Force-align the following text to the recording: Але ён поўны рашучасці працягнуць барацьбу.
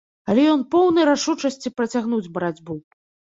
Але 0.33 0.45
ён 0.53 0.63
поўны 0.75 1.03
рашучасці 1.09 1.73
працягнуць 1.81 2.31
барацьбу. 2.39 2.81